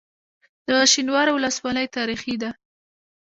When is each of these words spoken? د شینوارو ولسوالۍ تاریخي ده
د 0.67 0.69
شینوارو 0.91 1.31
ولسوالۍ 1.37 1.85
تاریخي 1.97 2.35
ده 2.41 2.49